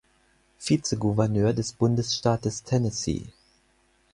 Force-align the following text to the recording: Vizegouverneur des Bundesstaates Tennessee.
Vizegouverneur 0.59 1.53
des 1.53 1.73
Bundesstaates 1.73 2.63
Tennessee. 2.63 3.27